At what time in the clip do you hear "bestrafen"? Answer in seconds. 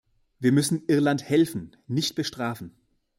2.15-2.73